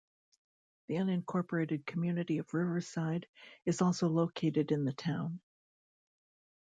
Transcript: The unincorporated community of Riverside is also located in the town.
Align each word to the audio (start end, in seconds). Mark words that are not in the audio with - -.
The 0.87 0.95
unincorporated 0.95 1.85
community 1.85 2.39
of 2.39 2.51
Riverside 2.55 3.27
is 3.67 3.83
also 3.83 4.07
located 4.07 4.71
in 4.71 4.83
the 4.83 4.93
town. 4.93 5.41